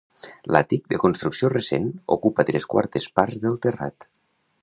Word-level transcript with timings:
L'àtic, 0.53 0.87
de 0.93 0.97
construcció 1.03 1.51
recent, 1.53 1.85
ocupa 2.17 2.47
tres 2.49 2.67
quartes 2.73 3.07
parts 3.19 3.39
del 3.47 3.61
terrat. 3.67 4.09